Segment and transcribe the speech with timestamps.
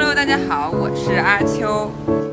[0.00, 1.90] Hello，大家好，我是阿秋。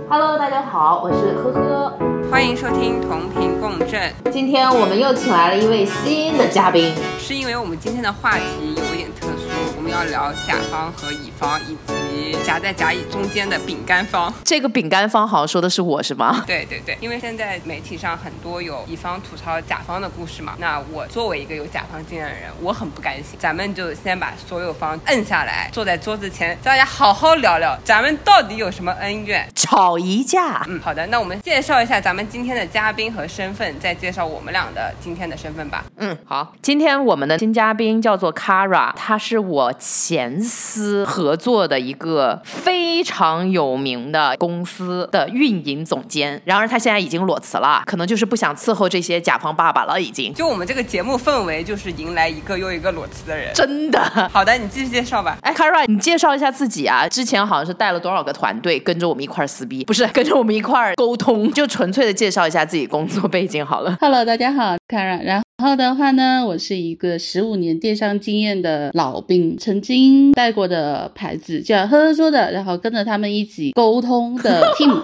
[0.08, 1.98] Hello，大家好，我是呵呵。
[2.30, 4.14] 欢迎收听同频共振。
[4.32, 11.94] 今天我们又请来了一位新的嘉宾，是因为我们今天的话题有一点特殊，我们要聊甲方和乙方以及
[12.44, 14.34] 夹在甲乙中间的饼干方。
[14.44, 16.44] 这个饼干方好像说的是我是吗？
[16.46, 20.56] 对对对，因为现在媒体上很多有乙方吐槽甲方的故事嘛。
[20.60, 23.38] 那我作为一个有甲方经验的人，我很不甘心。
[23.40, 29.48] 咱们就先把所有方摁下来，坐在桌子前，大家好好聊聊，咱们到底有什么恩怨？
[29.56, 30.64] 吵一架。
[30.68, 35.84] 嗯，好的，那我们介绍一下咱们今天的嘉宾和身份，再介绍我们俩的今天的身份吧。
[35.98, 42.05] 嗯，好，今天我们的新嘉宾叫做 Kara，他是我前司合作的一个
[42.44, 50.34] 非常有名的公司的运营总监，然而他现在已经裸辞了，可能就是不想伺候这些甲方爸爸了，已经。
[50.34, 53.54] 就我们这个节目氛围，就是迎来一个又一个裸辞的人。
[53.54, 54.00] 真的。
[54.32, 55.38] 好的，你继续介绍吧。
[55.42, 57.08] 哎 c a r a 你介绍一下自己啊。
[57.08, 63.98] 之前好像是带了多少个团队跟着我们一块儿撕逼，不是跟着我们一块儿沟通，就纯粹的介绍一下自己工作背景好了。
[64.00, 65.24] Hello，大家好 c a r a。
[65.24, 75.02] 然后的话呢，我是一个十五年电商经验的老兵，曾经带过的牌子叫呵呵说的，然后跟着他们一起沟通的 team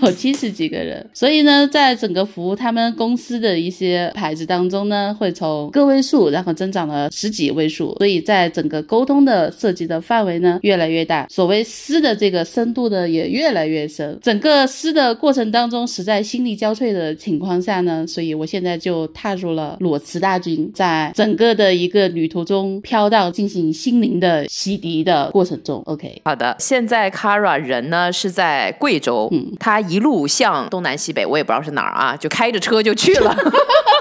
[0.00, 14.16] 有七十几个人，所以呢，在整个服务他们公司的一些牌子当中呢，会从个位数，然后增长了十几位数，所以在整个沟通的涉及的范围呢越来越大，所谓撕的这个深度呢也越来越深。
[14.22, 25.82] 整个撕的过程当中，实在心力交瘁的情况下呢，所以我现在就踏入了裸辞大军，在整个的一个旅途中飘荡，进行心灵的洗涤的过程中。
[25.86, 33.34] OK，好的，现在 Kara 人呢是在贵州，嗯他一路向东南西北，我也不知道是哪儿啊，就开着车就去了。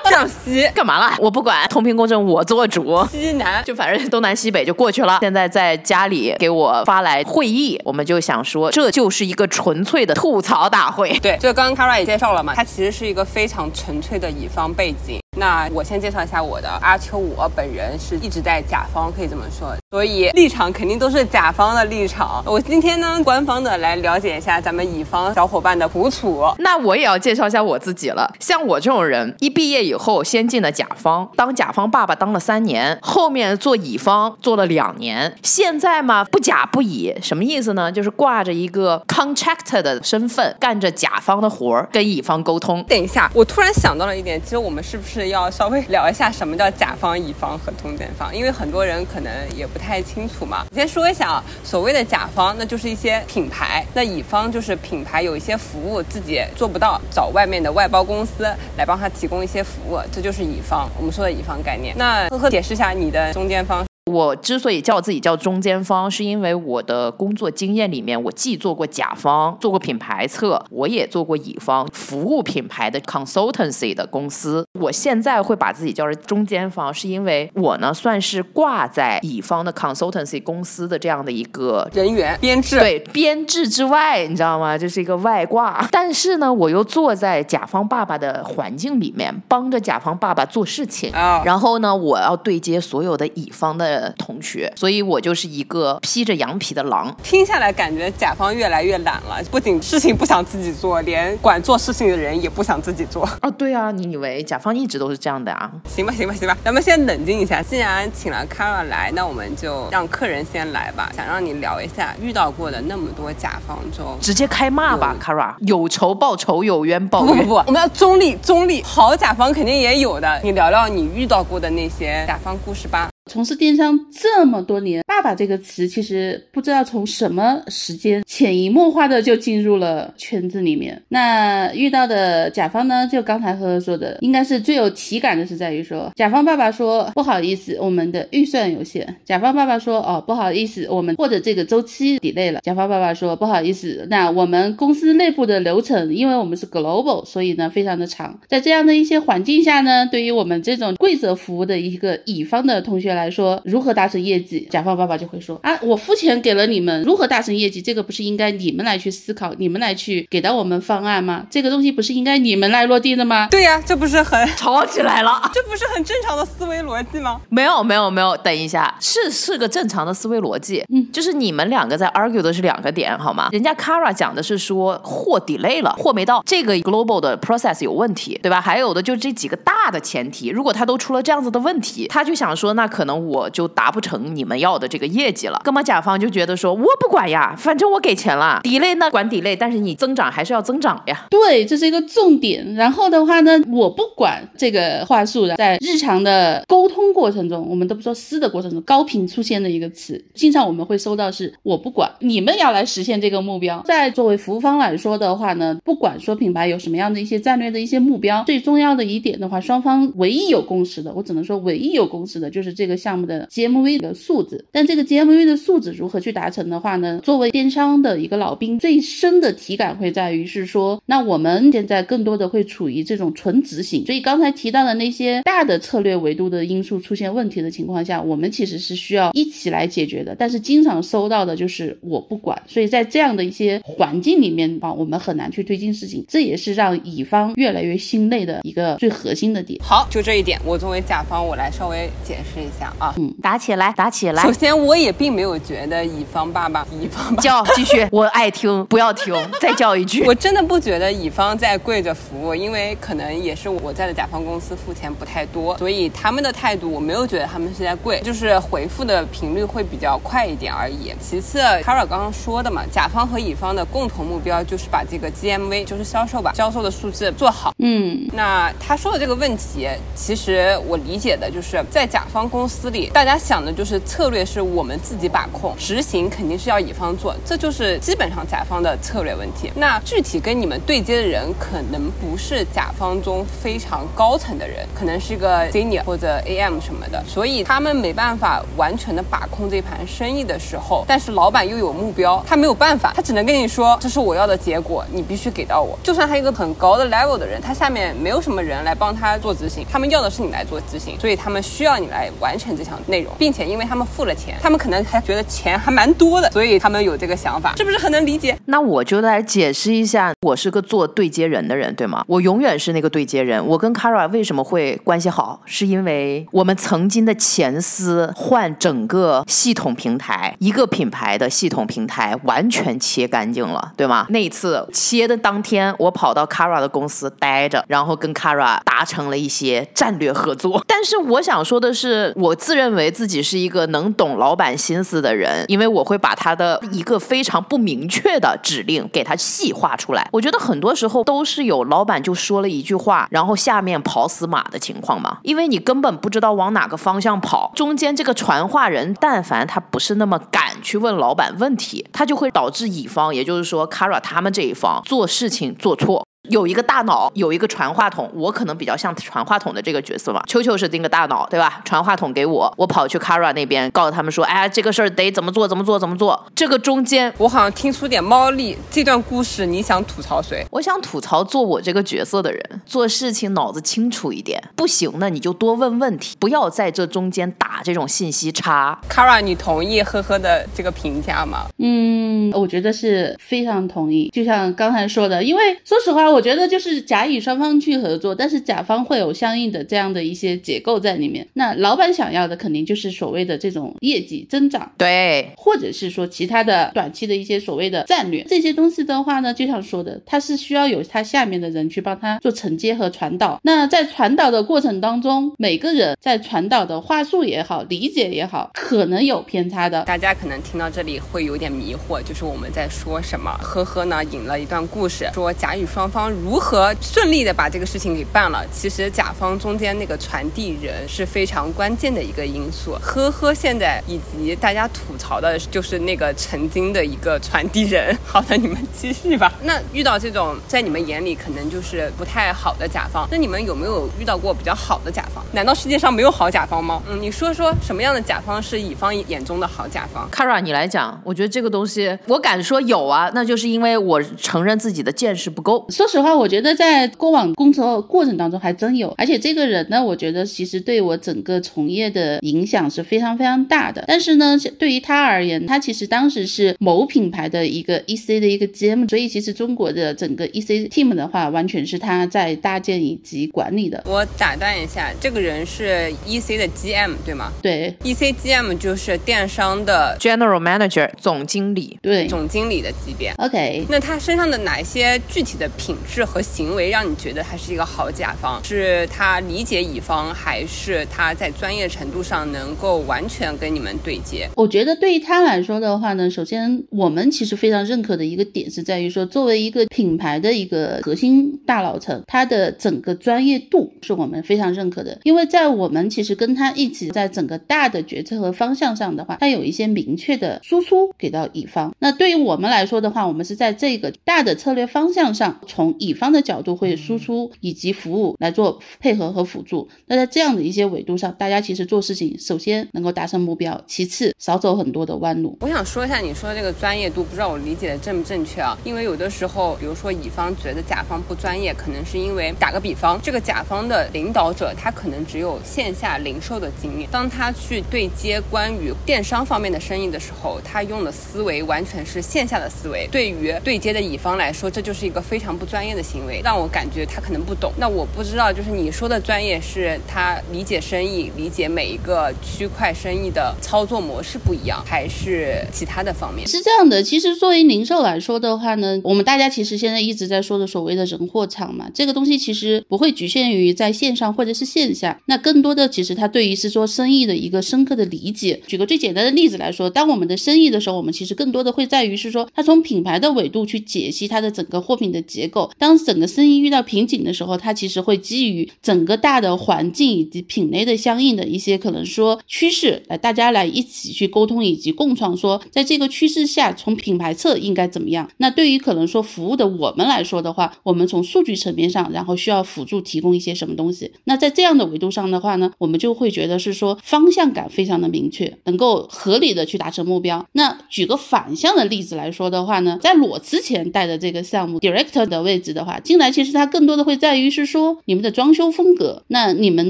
[0.10, 1.18] 向西、干嘛了？
[1.20, 3.06] 我不管，同频共振我做主。
[3.12, 5.20] 西南，就反正东南西北就过去了。
[5.22, 11.12] 现在在家里给我发来会议，我们就想说，这就是一个纯粹的吐槽大会。
[11.22, 15.20] 对，就刚刚 Kara 也介绍了嘛，他其实是一个非常纯粹的乙方背景。
[15.40, 22.44] 那我先介绍一下我的阿秋，我本人是一直在甲方，可以这么说，所以立场肯定都是甲方的立场。
[22.46, 26.44] 我今天呢，官方的来了解一下咱们乙方小伙伴的苦楚。
[26.58, 28.30] 那我也要介绍一下我自己了。
[28.38, 37.90] 像我这种人，一毕业以后先进了甲方，当甲方爸爸当了三年，后面做乙方做了两年，现在嘛不甲不乙，什么意思呢？
[37.90, 42.84] 就是挂着一个 contractor 的身份，干着甲方的活儿，跟乙方沟通。
[42.90, 48.36] 等一下，我突然想到了一点，其实我们是不是要稍微聊一下什么叫甲方、乙方和中间方？
[48.36, 50.66] 因为很多人可能也不太清楚嘛。
[50.74, 58.44] 先说一下啊，所谓的甲方，那就是一些品牌；那乙方就是品牌有一些服务自己做不到，找外面的外包公司
[58.76, 60.90] 来帮他提供一些服务，这就是乙方。
[60.98, 61.96] 我们说的乙方概念。
[61.96, 63.86] 那呵呵，解释一下你的中间方。
[64.08, 74.66] 我之所以叫自己叫中间方，是因为我的工作经验里面，我既做过甲方，做过品牌策，我也做过乙方，服务品牌的 consultancy 的公司。
[74.80, 84.78] 我现在会把自己叫做中间方，是因为我呢算是挂在乙方的 consultancy 公司的这样的一个人员编制，对编制之外，你知道吗？
[84.78, 85.86] 这是一个外挂。
[85.92, 91.12] 但是呢，我又坐在甲方爸爸的环境里面，帮着甲方爸爸做事情。
[91.12, 97.16] 啊、然后呢，我要对接所有的乙方的同学，所以我就是一个披着羊皮的狼。
[97.24, 103.28] 听下来感觉甲方越来越懒了，不仅事情不想自己做，连管做事情的人也不想自己做。
[103.42, 105.72] 哦，对啊，你以为甲方一直都是这样的啊？
[105.88, 107.62] 行吧，行吧，行吧，咱们先冷静一下。
[107.62, 111.12] 既然请了 Kara 来，那我们就让客人先来吧。
[111.16, 114.18] 想让你聊一下遇到过的那么多甲方中。
[114.22, 117.38] 直接开骂吧，Kara，有仇报仇，有冤报冤。
[117.38, 118.82] 不不不，我们要中立，中立。
[118.84, 123.10] 好甲方肯定也有的，你聊聊你遇到过的那些甲方故事吧。
[123.28, 131.02] 从事电商这么多年，“爸”这个词其实不知道从什么时间潜移默化的就进入了圈子里面。
[131.10, 148.40] 那遇到的甲方呢，就刚才呵呵说的，应该是最有体感的是在于说，甲方爸爸说不好意思，我们的预算有限；甲方爸爸说哦不好意思，我们或者这个周期 delay 了；甲方爸爸说不好意思，那我们公司内部的流程，因为我们是 global，所以呢非常的长。
[148.48, 154.68] 在这样的一些环境下呢，对于我们这种规则服务的一个乙方的同学来说，如何达成业绩？
[154.70, 157.82] 甲方爸爸就会说啊，我付钱给了你们，如何达成业绩？
[157.82, 161.46] 这个不是应该你们来去思考，你们来去给到我们方案吗？
[161.50, 163.48] 这个东西不是应该你们来落地的吗？
[163.50, 165.42] 对呀、这不是很 吵起来了。
[165.54, 167.42] 这不是很正常的思维逻辑吗？
[167.50, 173.50] 没有没有没有，等一下，是是个正常的思维逻辑，嗯，就是你们两个在 argue 的是两个点，好吗？
[173.52, 178.62] 人家 Kara 讲的是说货 delay 了，货没到，这个 global 的 process 有问题，对吧？
[178.62, 185.62] 还有的就这几个大的前提，如果他都出了这样子的问题，他就想说，那可能我就达不成你们要的这个业绩了。
[185.66, 191.26] 那么甲方就觉得说，我不管呀，反正我给钱了，delay 呢管 delay，但是你增长还是要增长呀。
[191.30, 192.74] 对，这是一个重点。
[192.76, 203.82] 然后的话呢，我不管这个话术的，在日常的沟通过程中，我们都不说私的过程中，高频出现的一个词，经常我们会收到是我不管，你们要来实现这个目标。
[203.86, 214.66] 在作为服务方来说的话呢，不管说品牌有什么样的一些战略的一些目标，最重要的一点的话，双方唯一有共识的，我只能说唯一有共识的就是这个项目的 GMV 的数字。
[214.72, 217.22] 但这个 GMV 的素质如何去达成的话呢？
[217.24, 224.06] 作为电商的一个老兵，最深的体感会在于是说，那我们现在更多的会处于这种纯执行。
[224.06, 230.36] 所以刚才提到的那些大的策略维度的因素出现问题的情况下，我们其实是需要一起来解决的。
[230.38, 239.80] 但是经常收到的就是我不管，所以在这样的一些环境里面啊，我们很难去推进事情，这也是让乙方越来越心累的一个最核心的点。
[239.82, 243.16] 好，就这一点，我作为甲方，我来稍微解释一下啊。
[243.18, 244.52] 嗯，打起来，打起来首。
[244.58, 250.24] 先，我也并没有觉得乙方爸爸、乙方爸爸叫继续， 我爱听，不要听，再叫一句。
[250.26, 261.14] 我真的不觉得乙方在跪着服务，因为可能也是我在的甲方公司付钱不太多，所以他们的态度我没有觉得他们是在跪，就是回复的频率会比较快一点而已。
[261.22, 267.74] 其次，Kara 刚刚说的嘛，甲方和乙方的共同目标就是把这个 GMV，就是销售吧，销售的数字做好。
[267.80, 279.72] 嗯，那他说的这个问题，其实我理解的就是在甲方公司里，大家想的就是策略是我们自己把控，执行肯定是要乙方做，这就是基本上甲方的策略问题。
[279.76, 295.98] 那具体跟你们对接的人，可能不是甲方中非常高层的人，可能是个 senior 或者 AM 什么的，所以他们没办法完全的把控这盘生意的时候，但是老板又有目标，他没有办法，他只能跟你说这是我要的结果，你必须给到我。
[296.04, 308.58] 就算他一个很高的 level 的人，他下面没有什么人来帮他做执行，他们要的是你来做执行，所以他们需要你来完成这项内容，并且因为他们付了钱，他们可能还觉得钱还蛮多的，所以他们有这个想法，是不是很能理解？
[308.66, 312.24] 那我就来解释一下，我是个做对接人的人，对吗？
[312.28, 313.66] 我永远是那个对接人。
[313.66, 324.26] 我跟 Kara 为什么会关系好，是因为我们曾经的前司换整个系统平台，一个品牌的系统平台完全切干净了，对吗？
[324.30, 330.84] 那一次切的当天，我跑到 Kara 的公司待着，然后跟 Kara 达成了一些战略合作。
[330.88, 340.26] 但是我想说的是，我自认为自己是一个能懂老老板心思的人，因为我会把他的一个非常不明确的指令给他细化出来。
[340.32, 356.26] 我觉得很多时候都是有老板就说了一句话，然后下面跑死马的情况嘛，因为你根本不知道往哪个方向跑，中间这个传话人，但凡他不是那么敢去问老板问题，他就会导致乙方，也就是说 Kara 他们这一方做事情做错。
[356.50, 360.42] 有一个大脑，有一个传话筒，我可能比较像传话筒的这个角色嘛。
[360.48, 361.82] 秋秋是那个大脑，对吧？
[361.84, 366.42] 传话筒给我，我跑去 Kara 那边，告诉他们说，哎，这个事儿得怎么做，怎么做，怎么做。
[366.56, 368.78] 这个中间，我好像听出点猫腻。
[368.90, 370.66] 这段故事你想吐槽谁？
[370.72, 378.98] 我想吐槽做我这个角色的人，做事情脑子清楚一点，不行呢你就多问问题，不要在这中间打这种信息差。
[379.10, 381.66] Kara，你同意呵呵的这个评价吗？
[381.80, 384.30] 嗯，我觉得是非常同意。
[384.34, 391.48] 就像刚才说的，因为说实话，我觉得就是甲乙双方去合作，但是甲方会有相应的这样的一些结构在里面。
[391.54, 403.60] 那老板想要的肯定就是所谓的这种业绩增长，对，或者是说其他的短期的一些所谓的战略，这些东西的话呢，就像说的，他是需要有他下面的人去帮他做承接和传导。
[403.64, 410.04] 那在传导的过程当中，每个人在传导的话术也好，理解也好，可能有偏差的。
[410.06, 413.52] 大家可能听到这里会有点迷惑，就是我们在说什么？
[413.62, 418.66] 呵呵呢，引了一段故事，说甲乙双方如何顺利的把这个事情给办了。
[418.72, 422.98] 其实甲方中间那个传递人是非常关键的一个因素。
[423.02, 428.18] 呵呵，现在以及大家吐槽的就是那个曾经的一个传递人。
[428.26, 429.54] 好的，你们继续吧。
[429.64, 435.44] 那遇到这种在你们眼里可能就是不太好的甲方，那你们有没有遇到过比较好的甲方？
[435.52, 437.04] 难道世界上没有好甲方吗？
[437.10, 445.86] 嗯，你说说什么样的甲方是乙方眼中的好甲方？Kara，你来讲，我觉得这个东西，我敢说有啊，那就是因为我承认自己的见识不够。
[446.08, 454.06] 说实话，我觉得在过往工作过程当中还真有，而且这个人呢，我觉得其实对我整个从业的影响是非常非常大的。
[454.08, 464.02] 但是呢，对于他而言，他其实当时是某品牌的一个 EC 的一个 GM，所以其实中国的整个 EC team 的话，完全是他在搭建以及管理的。
[464.06, 473.34] 我打断一下，这个人是 EC 的 GM 对吗对？EC GM 就是电商的 General Manager 总经理，对总经理的级别。
[473.40, 478.64] ，OK，那他身上的哪一些具体的品质和行为让你觉得他是一个好甲方？
[478.64, 484.50] 是他理解乙方，还是他在专业程度上能够完全跟你们对接？
[484.56, 495.20] 我觉得对于他来说的话呢，首先我们其实非常认可的一个点是在于说，作为一个品牌的一个核心大佬层，他的整个专业度是我们非常认可的。
[495.24, 501.96] 因为在我们其实跟他一起在整个大的决策和方向上的话，他有一些明确的输出给到乙方。
[502.00, 509.88] 那对于我们来说的话，我们是在这个大的策略方向上，从乙方的角度会输出以及服务来做配合和辅助。
[510.08, 515.58] 那在这样的一些维度上，大家其实做事情首先能够达成目标，其次少走很多的弯路。
[515.62, 518.78] 我想说一下你说的这个专业度，不知道我理解的正不正确啊？
[518.84, 533.08] 因为有的时候，比如说乙方觉得甲方不专业，可能是因为打个比方，这个甲方的领导者他可能只有线下零售的经验，当他去对接关于电商方面的生意的时候，他用的思维完全是线下的思维。
[533.12, 537.72] 对于对接的乙方来说，这就是一个非常不专专业的行为，让我感觉他可能不懂。
[537.78, 546.48] 那我不知道，就是你说的专业是他理解生意、理解每一个区块生意的操作模式不一样，还是其他的方面？
[546.48, 558.60] 是这样的，其实作为零售来说的话呢，我们大家其实现在一直在说的所谓的人货场嘛，这个东西其实不会局限于在线上或者是线下，那更多的其实他对于是说生意的一个深刻的理解。
[558.66, 565.67] 举个最简单的例子来说，当我们的生意的时候，我们其实更多的会在于是说，它从品牌的维度去解析它的整个货品的结构。
[565.78, 578.30] 当整个生意遇到瓶颈的时候，它其实会基于整个大的环境以及品类的相应的一些可能说趋势，来大家来一起去沟通以及共创，说在这个趋势下，从品牌侧应该怎么样。
[578.38, 584.12] 那对于可能说服务的我们来说的话，我们从数据层面上，然后需要辅助提供一些什么东西。
[584.26, 590.46] 那在这样的维度上的话呢，我们就会觉得是说方向感非常的明确，能够合理的去达成目标。
[590.54, 599.90] 那举个反向的例子来说的话呢，在裸辞前带的这个项目 director 的位置的话，进来其实它更多的会在于是说你们的装修风格，那你们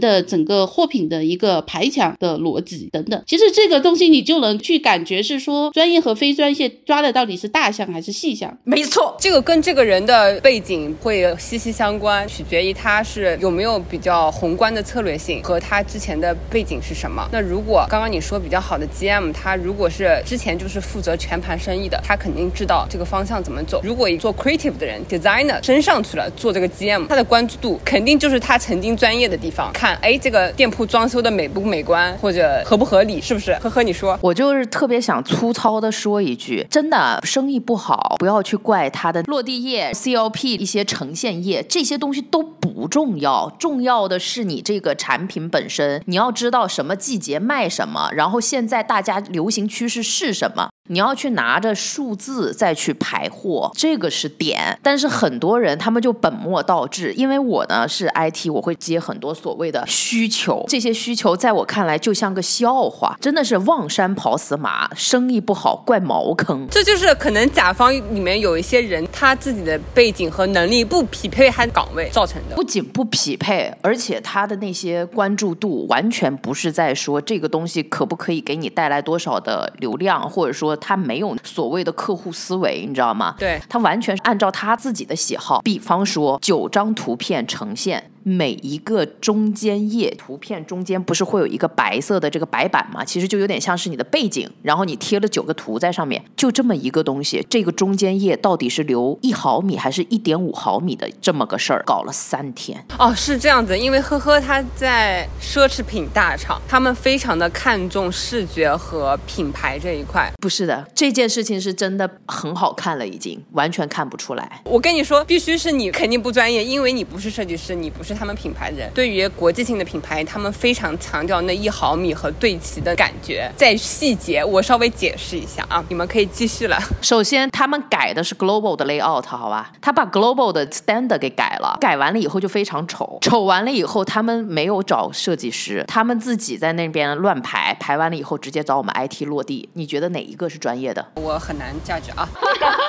[0.00, 3.22] 的整个货品的一个排场的逻辑等等。
[3.26, 8.56] 其实这个东西你就能去感觉是说专业和非专业抓的到底是大项还是细项。
[8.64, 17.28] 没错，这个跟这个人的背景会息息相关，取决于他是有没有比较宏观的策略性和他之前的背景是什么。
[17.32, 23.80] 那如果刚刚你说比较好的 GM，他如果是之前就是负责全盘生意的，他肯定知道这个方向怎么走。
[23.82, 33.54] 如果做 creative 的人 designer 升上去了做这个 GM，他的关注度肯定就是他曾经专业的地方，看哎这个店铺装修的美不美观或者合不合理，是不是？
[33.54, 50.68] 呵呵，你说，我就是特别想粗糙的说一句，真的生意不好，不要去怪他的落地页、COP 一些呈现页，这些东西都不重要，重要的是你这个产品本身，你要知道什么季节卖什么，然后现在大家流行趋势是什么。
[50.88, 54.78] 你要去拿着数字再去排货，这个是点。
[54.82, 66.66] 但是很多人他们就本末倒置，因为我呢是 IT，我会接很多所谓的需求，这些需求在我看来就像个笑话，真的是望山跑死马，生意不好怪茅坑。
[66.70, 72.54] 这就是可能甲方里面有一些人，他自己的背景和能力不匹配他的岗位造成的。
[72.54, 80.75] 不仅不匹配，而且他的那些关注度完全不是在说这个东西可不可以给你带来多少的流量，或者说。
[80.76, 83.34] 他没有所谓的客户思维，你知道吗？
[83.38, 85.60] 对他完全是按照他自己的喜好。
[85.62, 88.10] 比方说，九张图片呈现。
[88.28, 93.04] 每一个中间页图片中间不是会有一个白色的这个白板吗？
[93.04, 97.46] 其实就有点像是你的背景，然后你贴了九个图在上面，就这么一个东西。
[97.48, 102.84] 这个中间页到底是留一毫米还是一点五毫米的这么个事儿，搞了三天。
[102.98, 110.28] 哦，是这样子，因为呵呵他在奢侈品大厂，他们非常的看重视觉和品牌这一块。
[110.40, 114.60] 不是的，这件事情是真的很好看了，已经完全看不出来。
[114.64, 118.15] 我跟你说，必须是你肯定不专业，因为你不是设计师，你不是。
[118.16, 126.78] 他们品牌的人对于国际性的品牌，他们非常强调那一毫米和对齐的感觉，在细节我稍微解释一下啊，你们可以继续了。
[127.02, 129.72] 首先，他们改的是 global 的 layout，好吧？
[129.80, 139.68] 他把 global 的 standard 给改了，改完了以后就非常丑，丑完了以后他们没有找设计师，他们自己在那边乱排，排完了以后直接找我们 IT 落地。
[139.74, 141.04] 你觉得哪一个是专业的？
[141.16, 142.28] 我很难价值啊。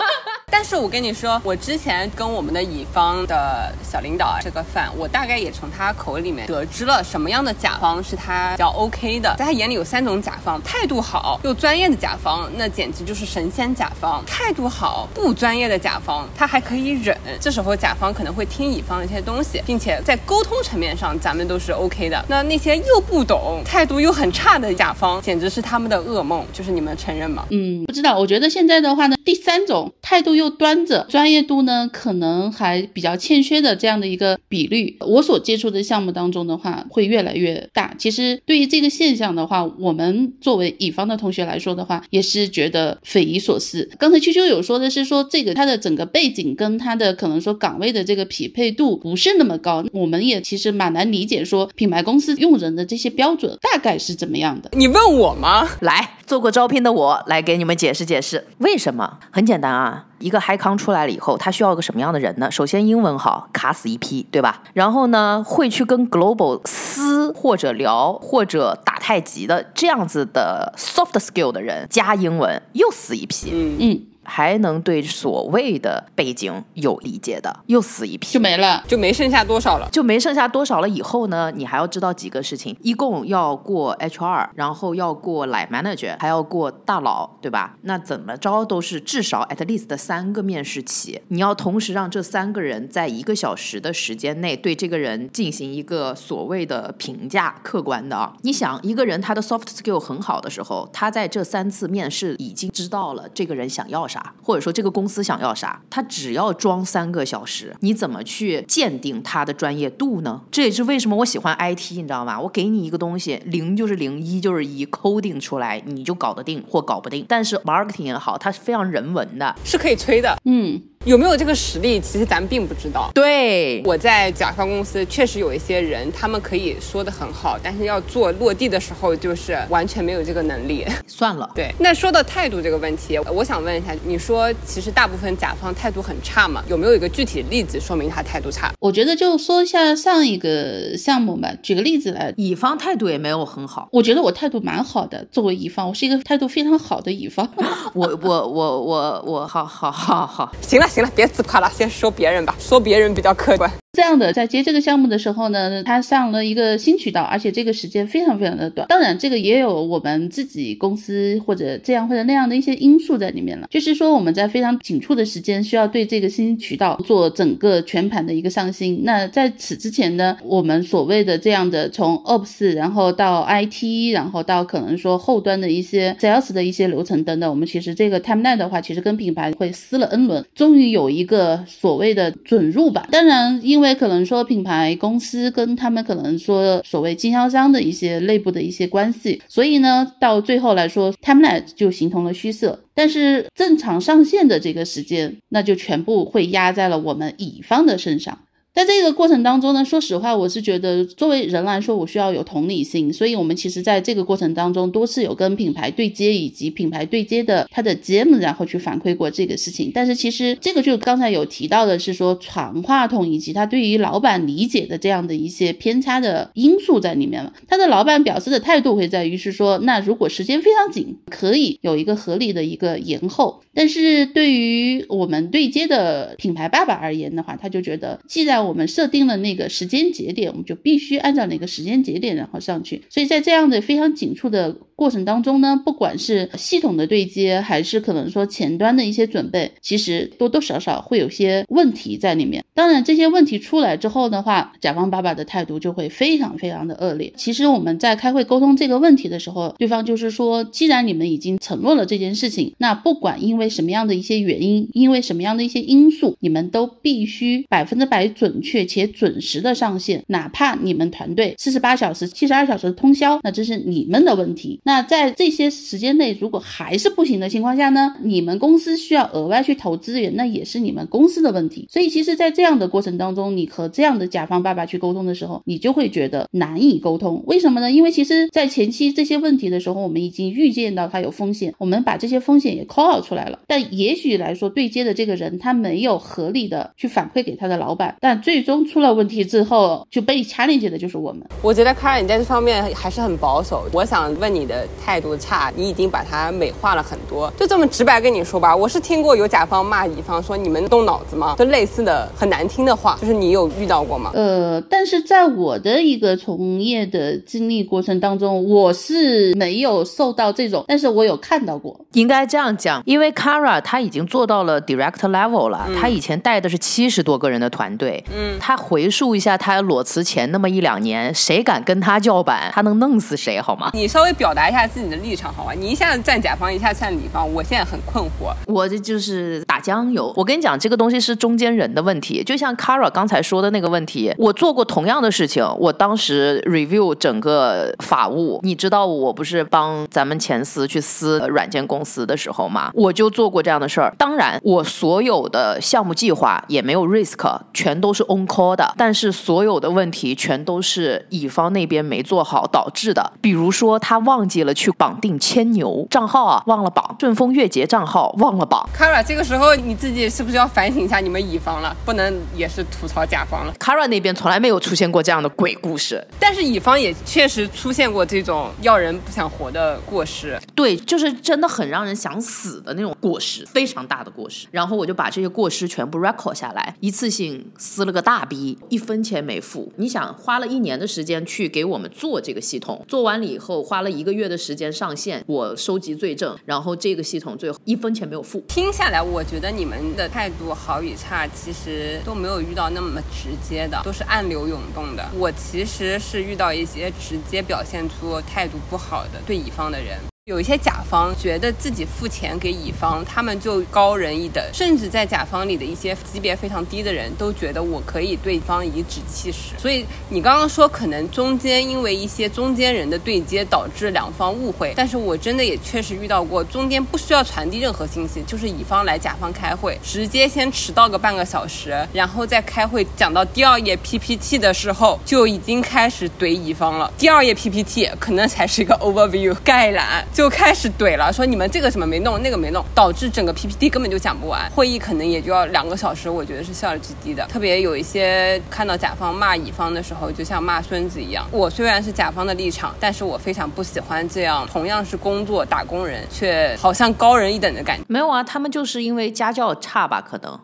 [0.50, 9.36] 但是我跟你说，我之前跟我们的乙方的小领导吃个饭，我大概也从他口里面得知了什么样的甲方是他比较 OK 的。
[9.38, 17.16] 在他眼里有三种甲方：态度好又专业的甲方，那简直就是神仙甲方；态度好不专业的甲方，他还可以忍。
[17.42, 22.26] 这时候甲方可能会听乙方的一些东西，并且在沟通层面上咱们都是 OK 的。
[22.30, 26.44] 那那些又不懂、态度又很差的甲方，简直是他们的噩梦。
[26.54, 27.46] 就是你们承认吗？
[27.52, 28.18] 嗯，不知道。
[28.18, 30.37] 我觉得现在的话呢，第三种态度。
[30.38, 37.94] 又端着，专业度呢可能还比较欠缺的这样的一个比率，我所接触的项目当中的话会越来越大。
[37.98, 43.90] 其实对于这个现象的话，我们作为乙方的同学来说的话，也是觉得匪夷所思。
[44.00, 54.70] 刚才秋秋有说的是说这个它的整个背景跟它的可能说岗位的这个匹配度不是那么高，我们也其实蛮难理解说品牌公司用人的这些标准大概是怎么样的。
[54.74, 55.68] 你问我吗？
[55.82, 59.18] 来做过招聘的我来给你们解释解释为什么？
[59.32, 62.52] 很简单啊，一个嗨康出来了以后，他需要个什么样的人呢？
[62.52, 64.62] 首先英文好，卡死一批，对吧？
[64.74, 73.50] 然后呢，会去跟 global 撕或者聊或者打太极的这样子的 soft skill 的人，加英文又死一批。
[73.54, 78.84] 嗯嗯，还能对所谓的背景有理解的，又死一批，就没了。
[78.88, 79.88] 就没剩下多少了。
[79.92, 80.90] 就没剩下多少了。
[80.90, 87.78] 以后呢，你还要知道几个事情，一共要过 HR，然后要过 line manager，还要过大佬，对吧？
[87.84, 98.34] 那怎么着都是至少 at least 三个面试期，你要同时让这三个人在一个小时的时间内对这个人进行一个所谓的评价，客观的啊。
[98.42, 110.42] 你想，一个人他的 soft skill 很好的时候，他在这三次面试已经知道了这个人想要啥，或者说这个公司想要啥，他只要装三个小时，你怎么去鉴定他的专业度呢？
[110.52, 112.40] 这也是为什么我喜欢 IT，你知道吗？
[112.40, 117.26] 我给你一个东西，零就是零，一就是一，coding 出来你就搞得定或搞不定。
[117.28, 119.56] 但是 marketing 也好，它是非常人文的。
[119.64, 123.10] 是可以吹的，嗯，有没有这个实力，其实咱们并不知道。
[123.16, 130.86] 对，我在甲方公司确实有一些人，他们可以说的很好，但是要做落地的时候，就是完全没有这个能力。
[131.08, 131.50] 算了。
[131.56, 136.62] 对，那说到态度这个问题，我想问一下，你说其实大部分甲方态度很差嘛？
[136.68, 138.74] 有没有一个具体的例子说明他态度差？
[138.82, 142.34] 我觉得就说一下上一个项目吧，举个例子来。
[142.36, 147.50] 乙方态度也没有很好，我觉得我态度蛮好的，作为乙方，我是一个态度非常好的乙方。
[147.96, 153.72] 我我我我我，好好好好，行了行了，别自夸了，先说别人吧，说别人比较客观。
[153.98, 158.88] 这样的，在接这个项目的时候呢，他上了一个新渠道，而且这个时间非常非常的短。
[158.88, 163.66] 当然，这个也有我们自己公司或者这样或者那样的一些因素在里面了。
[163.72, 169.02] 就是说，我们在非常紧促的时间需要对这个新渠道做整个全盘的一个上新。
[169.04, 183.08] 那在此之前呢，我们所谓的这样的从 Ops 然后到 IT，然后到可能说后端的一些 Sales 的一些流程等等，我们其实这个 timeline 的话，其实跟品牌会撕了 N 轮，终于有一个所谓的准入吧。
[183.12, 192.80] 当然，因为可能说品牌公司跟他们可能说所谓经销商的一些内部的一些关系，所以呢，到最后来说，timeline 就形同了虚设。
[192.94, 198.40] 但是正常上线的这个时间，那就全部会压在了我们乙方的身上。
[198.78, 209.92] 在这个过程当中呢，说实话，我是觉得作为人来说，我需要有同理心，所以我们其实在这个过程当中多次有跟品牌对接，以及品牌对接的他的 GM，然后去反馈过这个事情。
[209.92, 217.52] 但是其实这个就刚才有提到的是说传话筒以及他对于老板理解的这样的一些偏差的因素在里面了。
[217.68, 223.64] 他的老板表示的态度会在于是说，那如果时间非常紧，可以有一个合理的一个延后。
[223.74, 233.04] 但是对于我们对接的品牌爸爸而言的话，他就觉得，既然我们设定了那个时间节点，我们就必须按照那个时间节点然后上去。
[233.10, 242.64] 所以在这样的非常紧促的过程当中呢，不管是系统的对接，还是可能说前端的一些准备，其实多多少少会有些问题在里面。
[242.74, 247.34] 当然，这些问题出来之后的话，甲方爸爸的态度就会非常非常的恶劣。
[247.36, 264.80] 其实我们在开会沟通这个问题的时候，对方就是说，既然你们已经承诺了这件事情，那不管因为什么样的一些原因，因为什么样的一些因素，你们都必须百分之百准确且准时的上线，哪怕你们团队四十八小时、七十二小时通宵，那这是你们的问题。
[264.84, 271.88] 那在这些时间内，如果还是不行的情况下呢，你们公司需要额外去投资源，那也是你们公司的问题。
[271.90, 277.44] 所以，其实，在这样的过程当中，你和这样的甲方爸爸去沟通的时候，你就会觉得难以沟通。
[277.48, 277.92] 为什么呢？
[277.92, 283.60] 因为其实，在前期这些问题的时候，我们已经预见到它有风险，我们把这些风险也 call 出来了。
[283.68, 291.42] 但也许来说，对接的这个人他没有合理的去反馈给他的老板，但最终出了问题之后，就被 challenge 的就是我们。
[291.62, 293.86] 我觉得卡尔你在这方面还是很保守。
[293.92, 297.52] 我想问你的态度差，你已经把它美化了很多。
[297.58, 301.56] 就这么直白跟你说吧，我是听过有甲方骂乙方说你们动脑子吗？
[301.58, 304.32] 就类似的很难听的话，就是你有遇到过吗？
[304.34, 312.00] 呃，但是在我的一个从业的经历过程当中，我是没有受到这种，但是我有看到过。
[312.14, 323.90] 应该这样讲，因为 Kara 他已经做到了 director level 了，他以前带的是七十多个人的团队，嗯，他回溯一下他裸辞前那么一两年，谁敢跟他叫板，他能弄死谁好吗？
[323.94, 325.72] 你稍微表达一下自己的立场好吗？
[325.74, 328.54] 你一下子站甲方，一下站乙方，我现在很困惑。
[328.68, 330.34] 我这就是打酱油。
[330.36, 335.66] 我跟你讲，这个东西是中间人的问题，就像 Kara 刚才说的那个问题，我做过同样的事情。
[335.80, 342.92] 我当时 review 整个法务，你知道我不是帮咱们前司去撕软件公司的时候吗？
[342.94, 344.14] 我就做过这样的事儿。
[344.18, 348.94] 当然，我所有的项目计划也没有 risk，全都是 on call 的。
[348.98, 353.34] 但是所有的问题全都是乙方那边没做好导致的。
[353.42, 358.88] 比如说他忘记了去绑定牵牛账号啊，忘了绑顺丰月结账号，忘了绑。
[358.96, 361.96] Kara，这个时候你自己是不是要反省一下你们乙方了？
[362.06, 363.74] 不能也是吐槽甲方了。
[363.80, 370.60] Kara 那边从来没有出现过这样的鬼故事，但是乙方也确实出现过这种要人不想活的过失。
[370.74, 374.68] 对，就是真的很让人想死的那种过失，非常大的过失。
[374.72, 379.92] 然后我就把这些过失全部 record 下来，一次性撕了个大逼，一分钱没付。
[379.98, 388.60] 你想，花了一年的时间去给我们做这个系统，做完了以后花了一个月的时间上线，我收集罪证，然后这个系统最后一分钱没有付。
[388.68, 395.24] 听下来，我觉得你们的态度好与差，其实都没有遇到那么直接的，都是暗流涌动的。
[395.38, 400.18] 我其实是遇到一些直接表现出态度不好的对乙方的人。
[400.48, 409.78] 有一些甲方觉得自己付钱给乙方，他们就高人一等，甚至在甲方里的一些级别非常低的人都觉得我可以对方颐指气使。
[409.78, 427.12] 所以你刚刚说可能中间因为一些中间人的对接导致两方误会，但是我真的也确实遇到过中间不需要传递任何信息，就是乙方来甲方开会，直接先迟到个半个小时，然后再开会讲到第二页 PPT 的时候就已经开始怼乙方了。
[427.18, 430.26] 第二页 PPT 可能才是一个 overview 概览。
[430.38, 437.44] 就开始怼了，说你们这个什么没弄，那个没弄，导致整个 PPT 根本就讲不完，会议可能也就要两个小时，我觉得是效率极低的。
[437.48, 441.44] 特别有一些看到甲方骂乙方的时候，就像骂孙子一样。
[441.50, 448.04] 我虽然是甲方的立场，但是我非常不喜欢这样，同样是工作打工人，却好像高人一等的感觉。
[448.08, 450.22] 没有啊，他们就是因为家教差吧？
[450.22, 450.60] 可能。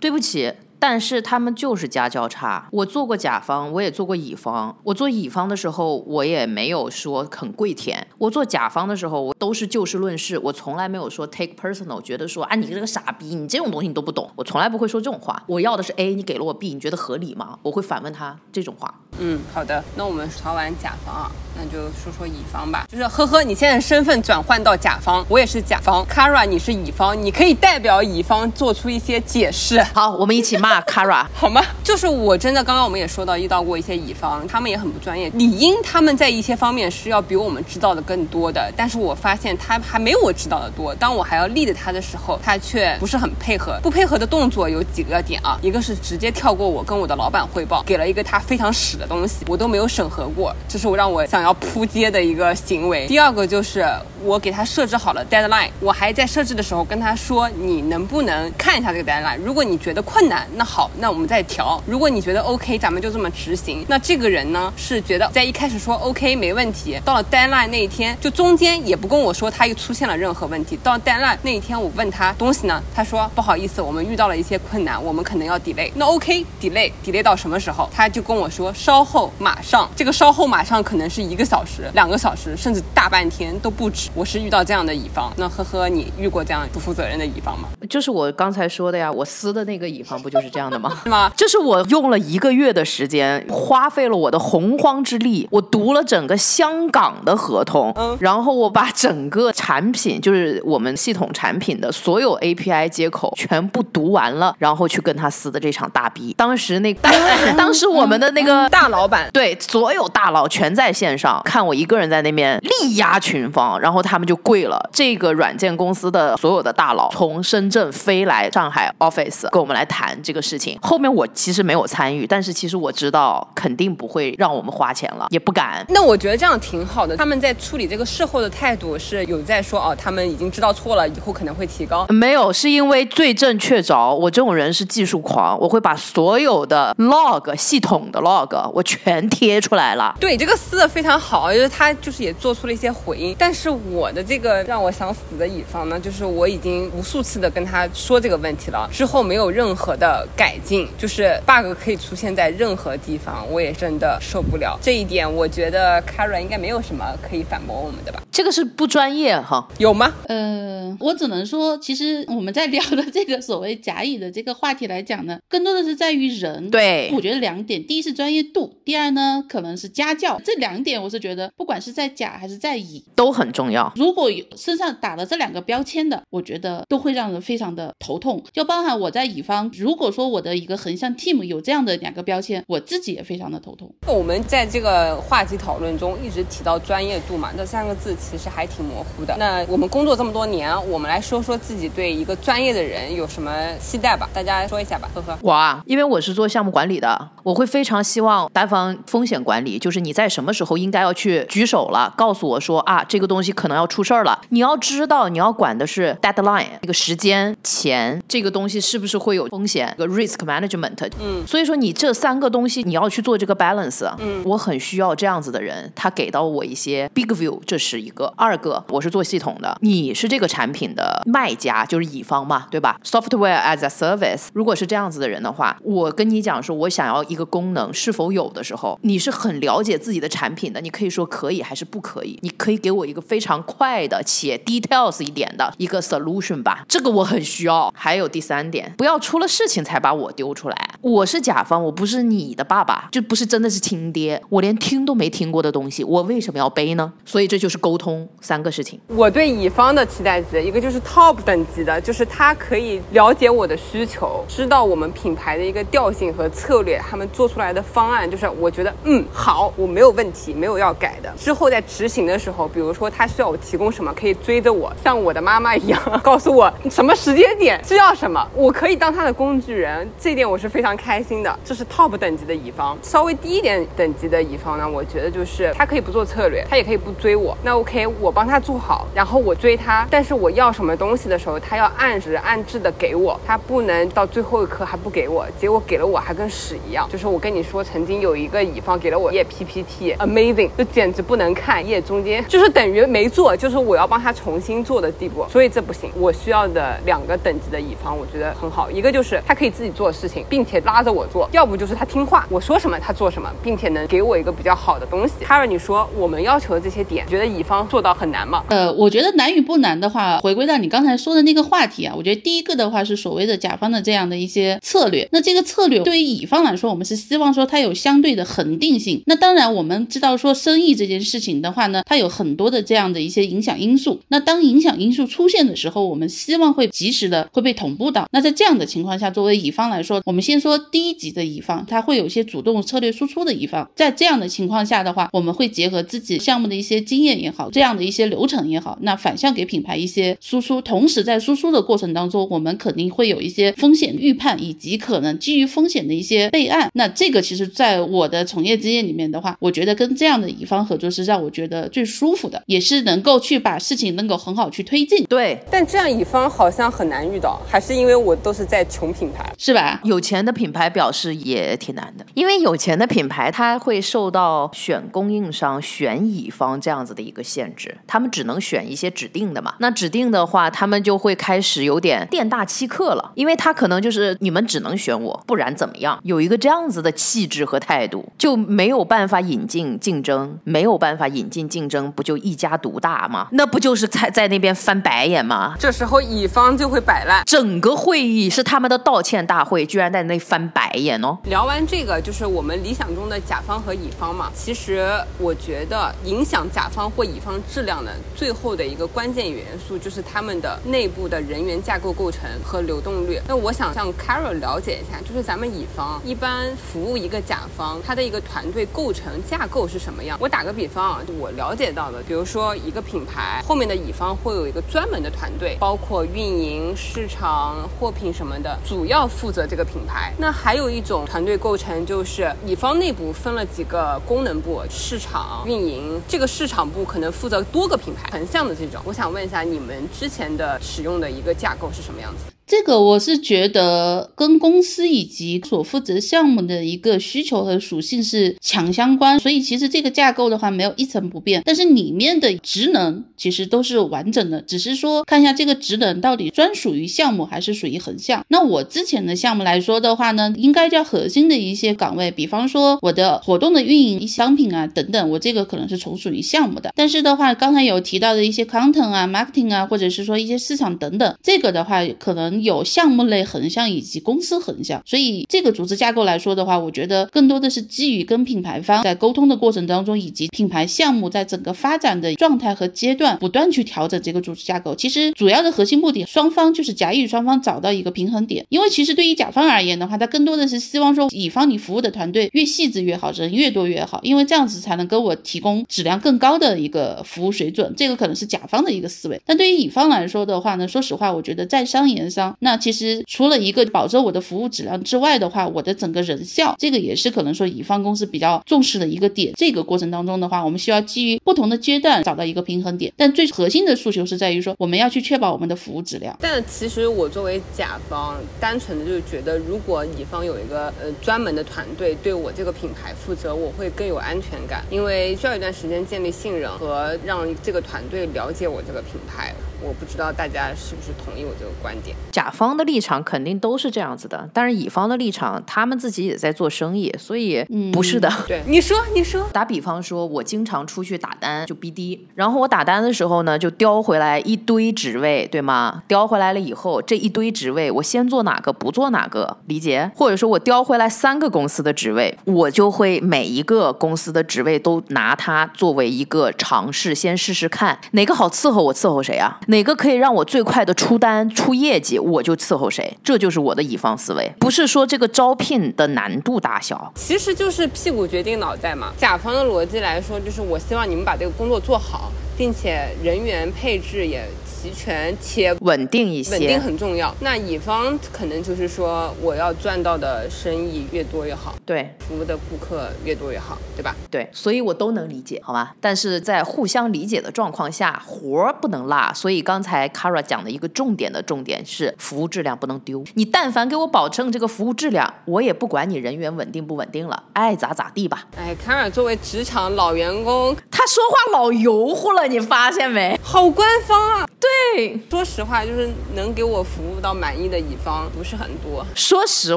[0.00, 0.52] 对不起。
[0.78, 2.68] 但是他们就是家教差。
[2.70, 4.76] 我做过甲方，我也做过乙方。
[4.84, 10.38] 我做乙方的时候，我也没有说很跪舔；我做甲方的时候，我都是就事论事。
[10.38, 14.30] 我从来没有说 take personal，觉得说啊你这个傻逼，你这种东西你都不懂。
[14.36, 15.42] 我从来不会说这种话。
[15.46, 17.58] 我要的是 A，你给了我 B，你觉得合理吗？
[17.62, 18.94] 我会反问他这种话。
[19.18, 19.82] 嗯，好的。
[19.96, 22.86] 那我们说完甲方啊，那就说说乙方吧。
[22.88, 26.06] 就是呵呵，你现在身份转换到甲方，我也是甲方。
[26.06, 29.82] Kara，你是乙方，你可以代表乙方做出一些解释。
[29.82, 30.67] 好，我们一起骂。
[30.68, 31.62] 啊 Kara 好吗？
[31.82, 38.70] 就是我真的刚刚我们也说到遇到过一些乙方，他们也很不专业，理应他们在一些方面是要比我们知道的更多的。
[38.76, 40.94] 但是我发现他还没有我知道的多。
[40.94, 43.78] 当我还要立着他的时候，他却不是很配合。
[43.82, 53.06] 不配合的动作有几个点啊，一个是直接跳过我跟我的老板汇报，给了一个他非常屎的东西，我都没有审核过，这是我让我想要扑街的一个行为。
[53.06, 53.86] 第二个就是
[54.22, 59.38] 我给他设置好了 deadline，我还在设置的时候跟他说，你能不能看一下这个 deadline？
[59.38, 60.46] 如果你觉得困难。
[60.58, 61.80] 那好，那我们再调。
[61.86, 63.86] 如果你觉得 OK，咱们就这么执行。
[63.88, 70.76] 那这个人呢，是觉得在一开始说 OK 没问题，到了 deadline 那一天，就中间也不跟我说他又出现了任何问题。
[70.82, 75.92] 到 deadline 那一天，我问他东西呢，他说不好意思，我们遇到了一些困难，我们可能要 delay。
[75.94, 77.88] 那 OK，delay，delay 到什么时候？
[77.92, 79.88] 他就跟我说稍后马上。
[79.94, 84.10] 这个稍后马上可能是一个小时、两个小时，甚至大半天都不止。
[84.12, 85.32] 我是遇到这样的乙方。
[85.36, 87.68] 那呵呵，你遇过这样不负责任的乙方吗？
[87.88, 90.47] 就是我刚才说的呀，我撕的那个乙方不就是？
[90.48, 90.92] 这样的吗？
[91.02, 91.30] 是吗？
[91.36, 106.34] 这是我用了一个月的时间，花费了我的洪荒之力，我读了整个香港的合同，嗯，然后我把整个产品，就是我们系统产品的所有 API 接口全部读完了，然后去跟他撕的这场大逼。
[106.36, 106.92] 当时那
[107.56, 114.78] 当时我们的那个大老板，对，所有大佬全在线上看我一个人在那边力压群芳，然后他们就跪了。
[114.92, 120.37] 这个软件公司的所有的大佬从深圳飞来上海 office 跟我们来谈这个。
[120.40, 125.84] 事情后面我其实没有参与，但是其实我知道肯定不会让我们花钱了，也不敢。
[125.88, 127.16] 那我觉得这样挺好的。
[127.16, 132.06] 他们在处理这个事后的态度是有在说哦，他们已经知道错了，以后可能会提高。
[132.08, 134.14] 没有，是因为罪证确凿。
[134.14, 140.14] 我这种人是技术狂，我会把所有的 log 系统的 log，我全贴出来了。
[140.20, 143.34] 对，这个撕的非常好，就是他就是也做出了一些回应。
[143.38, 155.30] 但是我的这个让我想死的乙方呢，就是我已经无数次的跟他说这个问题了，之后没有任何的改进，就是 bug 可以出现在任何地方，我也真的受不了这一点。
[155.32, 158.22] 我觉得 Karen 应该没有什么可以反驳我们的吧？
[158.30, 160.14] 这个是不专业哈，有吗？
[160.28, 166.70] 呃，我只能说，其实我们在聊的这个所谓甲乙的这个话题来讲呢，更多的是在于人。
[166.70, 173.92] 对，我觉得两点，第一是专业度，第二呢可能是家教，这两点我是觉得，不管是在甲还是在乙，都很重要。
[173.96, 178.42] 如果有身上打了这两个标签的，我觉得都会让人非常的头痛。
[178.52, 183.92] 就包含我在乙方，如果说我的一个横向 team 有这样的两个标签，我自己也非常的头痛。
[184.06, 189.36] 我们在这个话题讨论中一直提到专业度嘛，这三个字其实还挺模糊的。
[189.38, 194.28] 那我们工作这么多年，我们来说说自己对一个专业的人有什么期待吧。
[194.32, 195.38] 大家说一下吧，呵呵。
[195.42, 204.40] 我啊，因为我是做项目管理的，我会非常希望单方风险管理，就是你在什么时候应该要去举手了，告诉我说啊，这个东西可能要出事儿了。
[204.50, 209.94] 你要知道，你要管的是 deadline 那个时间、钱，这个东西是不是会有风险？
[209.98, 210.96] 个 risk management。
[211.20, 214.08] 嗯，所以说你这三个东西你要去做这个 balance。
[214.18, 218.32] 嗯，我很需要这样子的人，他给到我一些 big view，这是一个。
[218.36, 237.92] 二个，我是做系统的，你是这个产品的卖家，就是乙方嘛，对吧？Software as a service，如果是这样子的人的话，我跟你讲说，我想要一个功能是否有的时候，你是很了解自己的产品的，你可以说可以还是不可以，你可以给我一个非常快的且 details 一点的一个 solution 吧，这个我很需要。
[237.94, 247.10] 还有第三点，不要出了事情才把我丢出来，我是甲方，我不是你的爸爸，就不是真的是亲爹，我连听都没听过的东西，我为什么要背呢？
[247.24, 249.00] 所以这就是沟通三个事情。
[249.06, 261.32] 我对乙方的期待值，一个就是 top 等级的，就是他可以了解我的需求，知道我们品牌的一个调性和策略，他们做出来的方案，就是我觉得嗯好，我没有问题，没有要改的。
[261.38, 271.58] 之后在执行的时候，比如说他需要我提供什么，可以追着我，像我的妈妈一样， 告诉我什么时间点需要什么，我可以当他的工具人，这一点我是非常开心的。
[271.64, 287.08] 这是 top 等级的乙方，稍微低一点等级的乙方呢，我觉得就是他可以不做策略，他也可以不追我，那 OK，我帮他做好，然后我追他，但是我要什么东西的时候，他要按时按质的给我，他不能到最后一刻还不给我，结果给了我还跟屎一样。
[287.10, 296.10] 就是我跟你说，曾经有一个乙方给了我页 PPT，amazing，就简直不能看，页中间就是等于没做，就是我要帮他重新做的地步，所以这不行。
[296.14, 305.44] 我需要的两个等级的乙方，我觉得很好，一个就是他可以自己做的事情，并且拉着我做，要不就是他听话，我说什么他做什么，并且能给我一个比较好的东西。
[305.44, 308.64] 哈瑞，你说我们要求的这些点，觉得乙方做到很难吗？
[308.68, 315.28] 呃，我觉得难与不难的话，回归到你刚才说的那个话题啊，我觉得第一个的话是所谓的甲方的这样的一些策略。
[315.32, 319.22] 那这个策略对于乙方来说，我们是希望说它有相对的恒定性。
[319.26, 324.20] 那当然我们知道说生意这件事情的话呢，它有很多的这样的一些影响因素。
[324.28, 328.26] 那当影响因素出现的时候，我们希望会及时的会被同步到。
[328.30, 333.88] 那在这样的情况下，作为乙方来说，我们先说低级的乙方，他会有一些主动策略输出的乙方。
[333.94, 340.80] 在这样的情况下的话，我们会结合自己项目的一些经验也好，这样的一些流程也好，那反向给品牌一些输出。
[340.80, 346.90] 同时在输出的过程当中，我们肯定会有一些风险预判，以及可能基于风险的一些备案。
[346.94, 355.24] 那这个其实在我的从业经验里面的话，我觉得跟这样的乙方合作是让我觉得最舒服的，也是能够去把事情能够很好去推进。
[355.24, 360.00] 对，但这样乙方好像很难遇到，还是因为我都是在穷品牌，是吧？
[360.04, 369.74] 有钱的品牌表示也挺难的，因为有钱的品牌它会受到选供应商、选乙方这样子的一个限制，他们只能选一些指定的嘛。
[369.78, 376.18] 那指定的话，他们就会开始有点店大欺客了，因为他可能就是你们只能选我，不然怎么样？
[376.22, 383.48] 有一个这样子的气质和态度，就没有办法引进竞争，没有办法引进竞争，不就一家独大吗？
[383.52, 385.74] 那不就是在在那边翻白眼吗？
[385.78, 387.42] 这时候乙方就会摆烂。
[387.44, 391.36] 整个会议是他们的道歉大会，居然在那翻白眼哦。
[391.44, 394.50] 聊完这个，就是我们理想中的甲方和乙方嘛。
[394.54, 403.40] 其实我觉得影响甲方或乙方质量的最后的一个关键元素，就是他们的内部的人员架构构成和流动率。
[403.46, 410.36] 那我想向 Carol 了解一下，就是咱们乙方一般服务一个甲方，他的一个团队构成架构是什么样？
[410.40, 420.32] 我打个比方啊，我了解到的，比如说一个品牌后面的乙方会有一个专门的团队，包括运营、市场、货品什么的，主要负责这个品牌。
[420.38, 429.00] 那还有一种团队构成，就是乙方内部分了几个功能部，市场、运营，这个市场部可能负责多个品牌，横向的这种。
[429.04, 432.57] 我想问一下，你们之前的使用的一个架构是什么样子？
[432.68, 448.44] 这个我是觉得跟公司以及所负责项目的一个需求和属性是强相关，所以其实这个架构的话没有一层不变，但是里面的职能其实都是完整的，只是说看一下这个职能到底专属于项目还是属于横向。
[448.48, 456.92] 那我之前的项目来说的话呢，应该叫核心的一些岗位，比方说我的活动的运营、商品啊等等，我这个可能是从属于项目的。
[456.94, 465.02] 但是的话，刚才有提到的一些 content 啊、marketing 啊，或者是说一些市场等等，这个的话可能有项目类横向以及公司横向。
[465.04, 474.94] 所以这个组织架构来说的话，我觉得更多的是基于跟品牌方在沟通的过程当中，以及品牌项目在整个发展的状态和阶段，不断去调整这个组织架构。
[474.94, 478.64] 其实主要的核心目的，双方就是甲乙双方找到一个平衡点。
[478.68, 487.92] 因为其实对于甲方而言的话，他更多的是希望说，乙方你服务的团队越细致越好，人越多越好，因为这样子才能给我提供质量更高的一个服务水准。
[487.96, 489.40] 这个可能是甲方的一个思维。
[489.44, 499.52] 但对于乙方来说的话呢，说实话，我觉得在商言商，那其实除了一个保证我的服务质量之外的话，我的整个人效，这个也是可能说乙方公司比较重视的一个点。
[499.56, 503.12] 这个过程当中的话，我们需要基于不同的阶段找到一个平衡点。
[503.16, 506.36] 但最核心的诉求是在于说，我们要去确保我们的服务质量。
[506.40, 519.54] 但其实我作为甲方，单纯的就是觉得，如果乙方有一个呃专门的团队对我这个品牌负责，我会更有安全感，因为需要一段时间建立信任和让这个团队了解我这个品牌。
[519.80, 522.16] 我不知道大家是不是同意我这个观点。
[522.32, 528.32] 甲方的立场肯定都是这样子的，但是乙方的立场，他们自己也在做生意，所以不是的。
[528.46, 529.48] 对，你说，你说。
[529.52, 536.02] 打比方说，我经常出去打单，就 BD，然后我打单的时候呢，就叼回来一堆职位，对吗？
[536.06, 540.10] 叼回来了以后，这一堆职位，我先做哪个，不做哪个，理解？
[540.14, 549.58] 或者说我叼回来三个公司的职位，我就会每一个公司的职位都拿它作为一个尝试，先试试看哪个好伺候，我伺候谁啊？
[549.70, 553.14] 哪个可以让我最快的出单出业绩，我就伺候谁。
[553.22, 559.12] 这就是我的乙方思维，不是说这个招聘的难度大小，其实就是屁股决定脑袋嘛。
[559.18, 564.44] 甲方的逻辑来说，就是我希望你们把这个工作做好，并且人员配置也。
[564.80, 567.34] 齐全且稳定一些，稳定很重要。
[567.40, 574.14] 那乙方可能就是说，我要赚到的生意越多越好，对，服务的顾客越多越好，对吧？
[574.30, 575.96] 对，所以我都能理解，好吧？
[576.00, 579.32] 但是在互相理解的状况下，活儿不能落。
[579.34, 583.24] 所以刚才 Kara 讲的一个重点的重点是，服务质量不能丢。
[583.34, 588.46] 你但凡给我保证这个服务质量，我也不管你人员稳定不稳定了，爱咋咋地吧。
[588.56, 593.38] 哎，Kara 作为职场老员工，他说话老油乎了，你发现没？
[593.42, 594.48] 好官方啊！
[594.60, 599.06] 对，说实话，就是能给我服务到满意的乙方不是很多。
[599.14, 599.76] 说实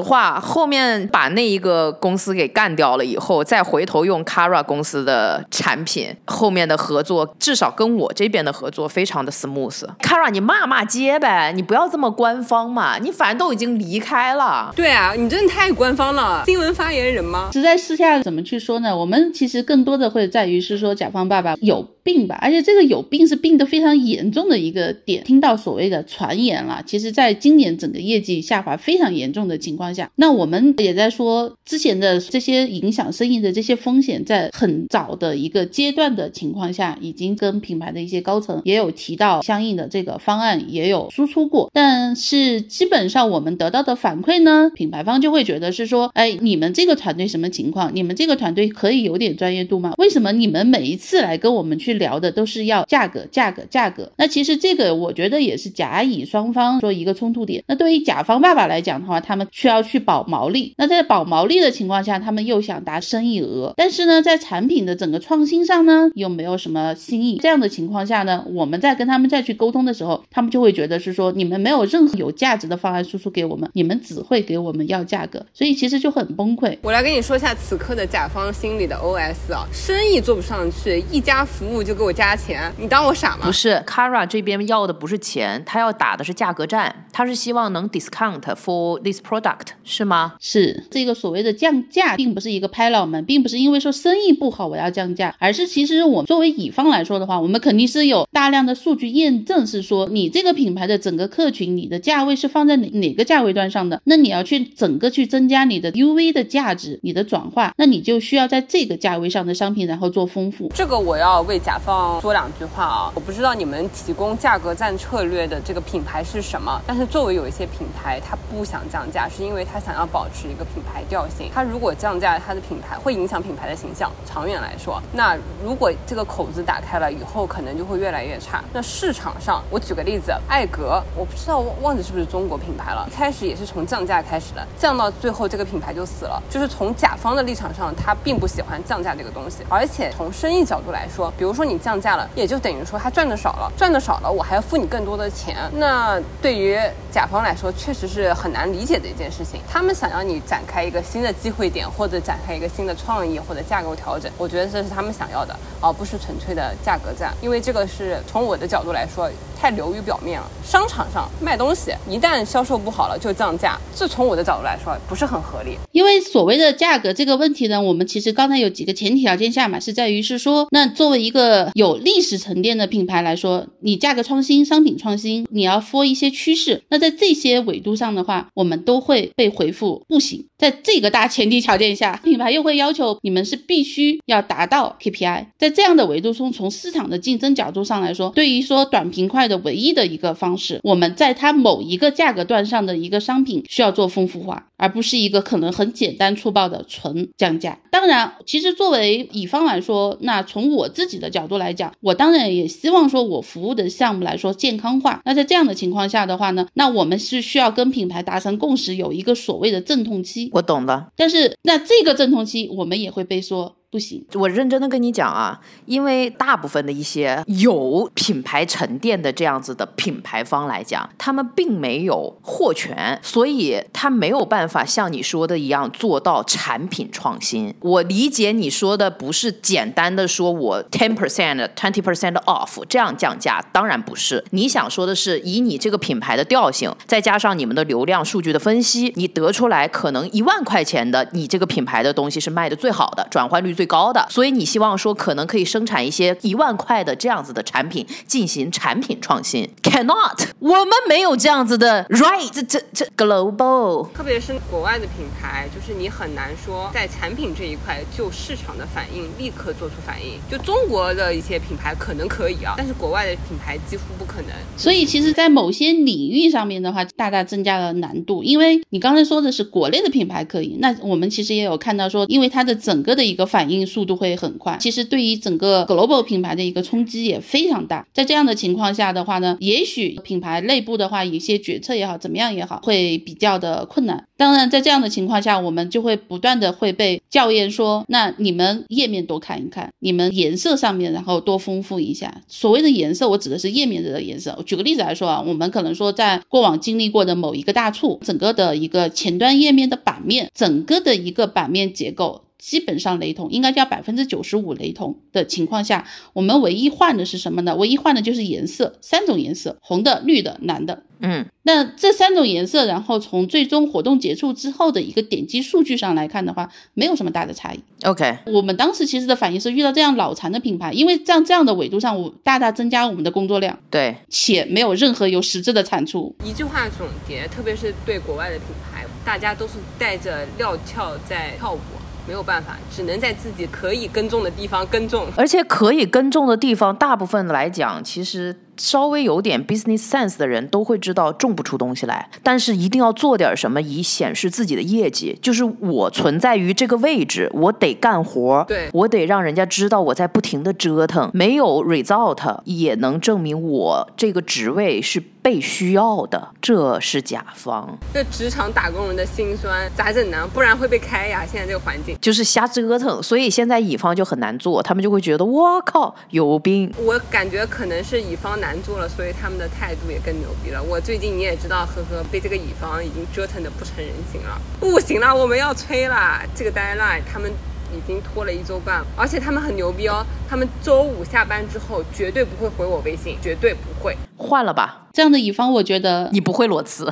[0.00, 9.84] 话，后面把那一个公司给干掉了以后，再回头用 Kara 公司的产品，后面的合作至少跟我这边的合作非常的 smooth。
[10.00, 14.72] Kara，你骂骂街呗，你不要这么官方嘛，你反正都已经离开了。
[14.74, 17.50] 对啊，你真的太官方了，新闻发言人吗？
[17.52, 18.94] 实在私下怎么去说呢？
[18.94, 24.92] 我们其实更多的会在于是说甲方爸爸有病吧，而且这个有病是病得非常严重的一个。
[25.04, 41.70] 点听到所谓的传言了，其实，在今年整个业绩下滑非常严重的情况下，那我们也在说之前的这些影响生意的这些风险，在很早的一个阶段的情况下，已经跟品牌的一些高层也有提到相应的这个方案，也有输出过。
[41.72, 47.90] 但是基本上我们得到的反馈呢，品牌方就会觉得是说，哎，你们这个团队什么情况？
[47.94, 49.94] 你们这个团队可以有点专业度吗？
[49.98, 54.10] 为什么你们每一次来跟我们去聊的都是要价格、价格、价格？
[54.16, 54.72] 那其实这。
[54.74, 57.62] 个我觉得也是甲乙双方说一个冲突点。
[57.66, 60.72] 那对于甲方爸爸来讲的话，他们需要去保毛利。
[60.78, 67.38] 那在保毛利的情况下，他们又想达生意额，但是呢，在产品的整个创新上呢，又没有什么新意。
[67.42, 76.78] 这样的情况下呢，我们在跟他们再去沟通的时候，他们就会觉得是说，你们没有任何有价值的方案输出给我们，你们只会给我们要价格，所以其实就很崩溃。
[76.80, 83.40] 我来跟你说一下此刻的甲方心里的 OS 啊，生意做不上去，一家服务就给我加钱，你当我傻吗？
[83.44, 84.62] 不是，Kara 这边。
[84.66, 90.34] 要的不是钱，他要打的是价格战，他是希望能 discount for this product，是吗？
[90.38, 110.70] 是这个所谓的降价，并不是一个拍脑门，并不是因为说生意不好我要降价，而是其实我作为乙方来说的话，我们肯定是有大量的数据验证，是说你这个品牌的整个客群，你的价位是放在哪哪个价位段上的，那你要去整个去增加你的 UV 的价值，你的转化，那你就需要在这个价位上的商品然后做丰富。
[110.74, 113.10] 这个我要为甲甲方说两句话啊。
[113.14, 121.50] 我不知道你们提供价格战策略的这个品牌是什么，但是作为有一些品牌，它不想降价，是因为它想要保持一个品牌调性。
[121.54, 124.12] 它如果降价，它的品牌会影响品牌的形象。
[124.26, 128.62] 长远来说，那如果这个口子打开了以后，可能就会越来越差。
[128.70, 136.42] 那市场上，我举个例子，艾格，我不知道忘记是不是中国品牌了，一开始也是从降价开始的，降到最后这个品牌就死了。
[136.50, 145.56] 就是从甲方的立场上，他并不喜欢降价这个东西，而且从生意角度来说，比如说你降价了，也就等于说他赚的少了，赚的少了，我还要付你更多的钱。
[145.74, 146.78] 那对于
[147.10, 149.60] 甲方来说，确实是很难理解的一件事情。
[149.68, 157.34] 他们想要你展开一个新的机会点，或者展开一个新的创意，或者架构调整，我觉得这是他们想要的，而不是纯粹的价格战。
[157.42, 160.46] 因为这个是从我的角度来说，太流于表面了。
[160.64, 165.76] 商场上卖东西，一旦销售不好了就降价，这从我的角度来说不是很合理。
[165.92, 180.46] 因为所谓的价格这个问题呢，我们其实刚才有几个前提条件下嘛，是在于是说，那作为一个有历史沉淀的品牌来说，你价格创新、商品创新，你要 for 一些趋势，那在这些维度上的话，我们都会被回复不行。
[180.58, 185.46] 在这个大前提条件下，品牌又会要求你们是必须要达到 KPI。
[185.58, 197.78] 在这样的维度中，从市场的竞争角度上来说，对于说短平快的唯一的一个方式，我们在它某一个价格段上的一个商品需要做丰富化，而不是一个可能很简单粗暴的纯降价。
[197.92, 205.20] 当然，其实作为乙方来说，那从我自己的角度来讲，我当然也希望说我服务的项目来说健康化。
[205.26, 210.48] 那在这样的情况下的话呢，那我们是需要跟品牌达成共识，有一个所谓的阵痛期。
[210.54, 213.76] 我懂了，但是那这个阵痛期，我们也会被说。
[213.92, 227.74] 不行，我认真的跟你讲啊，因为大部分的一些有品牌沉淀的这样子的品牌方来讲，他们并没有货权，所以他没有办法像你说的一样做到产品创新。
[227.80, 234.42] 我理解你说的不是简单的说我 ten percent twenty percent off 这样降价，当然不是。
[234.52, 243.81] 你想说的是以你这个品牌的调性，再加上你们的流量数据的分析，你得出来可能一万块钱的你这个品牌的东西是卖的最好的，转换率最。
[243.82, 252.48] 最高的，所以你希望说可能可以生产一些一万块的这样子的产品进行产品创新，cannot，我们没有这样子的，right？
[252.52, 260.38] 这这这 global，特别是国外的品牌，就是你很难说在产品这一块就市场的反应立刻做出反应。
[260.48, 264.50] 就中国的一些品牌可能可以啊，但是国外的品牌几乎不可能。
[264.76, 268.44] 所以其实，在某些领域上面的话，大大增加了难度。
[268.44, 273.71] 因为你刚才说的是国内的品牌可以，那我们其实也有看到说，因为它的整个的一个反应。
[273.86, 278.06] 速度会很快，其实对于整个 global 品牌的一个冲击也非常大。
[278.12, 284.24] 在这样的情况下的话呢，也许品牌内部的话，一些决策也好，怎么样也好，会比较的困难。
[284.36, 292.42] 当然，在这样的情况下，我们就会不断的会被校验说，那你们页面多看一看，你们颜色上面然后多丰富一下。
[292.48, 294.60] 所谓的颜色，我指的是页面的颜色。
[294.66, 302.42] 举个例子来说啊，我们可能说在过往经历过的某一个大促，整个的一个前端页面的版面，整个的一个版面结构。
[302.62, 307.74] 基本上雷同，应该叫百分之九十五雷同的情况下，我们唯一换的是什么呢？
[307.74, 311.02] 唯一换的就是颜色，三种颜色：红的、绿的、蓝的。
[311.18, 317.80] 嗯，那这三种颜色，然后从最终活动结束之后的一个点击数据上来看的话，没有什么大的差异。
[318.04, 326.32] OK，我们当时其实的反应是遇到这样脑残的品牌，因为这样这样的维度上，我大大增加我们的工作量，对，且没有任何有实质的产出。
[326.44, 331.78] 一句话总结，特别是对国外的品牌，大家都是带着料跳在跳舞。
[332.26, 338.60] 没有办法，只能在自己可以耕种的地方耕种，而且可以耕种的地方，大部分来讲，其实。
[338.76, 345.38] 稍微有点 business sense 的人都会知道种不出东西来，但是一定要做点什么以显示自己的业绩。
[345.42, 356.48] 就是我存在于这个位置，我得干活，对我得让人家知道我在不停的折腾，没有 result 也能证明我这个职位是被需要的。
[356.62, 357.98] 这是甲方。
[358.14, 360.48] 这职场打工人的辛酸咋整呢？
[360.54, 361.44] 不然会被开呀！
[361.44, 366.92] 现在这个环境就是瞎折腾，所以现在乙方就很难做，他们就会觉得我靠有病。
[367.04, 368.61] 我感觉可能是乙方。
[368.62, 370.80] 难做了，所以他们的态度也更牛逼了。
[370.80, 376.40] 我最近你也知道，呵呵，被这个乙方已经折腾的不成人形了，不行了，我们要催啦！
[376.54, 377.50] 这个 deadline 他们
[377.92, 384.16] 已经拖了一周半，而且他们很牛逼哦，他们周五下班之后绝对不会回我微信，绝对不会。
[384.36, 387.04] 换了吧，这样的乙方我觉得你不会裸辞。